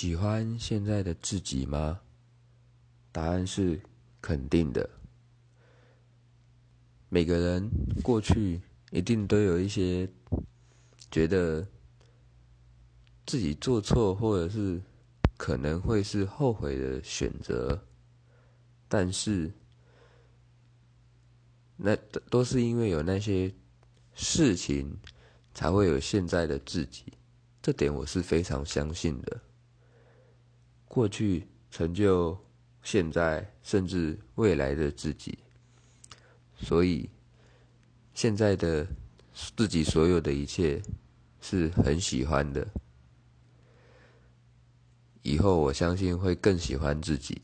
[0.00, 1.98] 喜欢现在的自己吗？
[3.10, 3.80] 答案是
[4.20, 4.88] 肯定的。
[7.08, 7.68] 每个人
[8.00, 8.60] 过去
[8.92, 10.08] 一定都有一些
[11.10, 11.66] 觉得
[13.26, 14.80] 自己做错，或者是
[15.36, 17.84] 可能会是后悔的选择，
[18.86, 19.50] 但是
[21.76, 21.96] 那
[22.30, 23.52] 都是因为有那些
[24.14, 24.96] 事情，
[25.52, 27.02] 才会有现在的自己。
[27.60, 29.40] 这点我是非常相信的。
[30.88, 32.36] 过去成就
[32.82, 35.38] 现在，甚至未来的自己，
[36.58, 37.08] 所以
[38.14, 38.86] 现在的
[39.54, 40.82] 自己所有的一切
[41.40, 42.66] 是很喜欢的。
[45.22, 47.42] 以后我相信会更喜欢自己。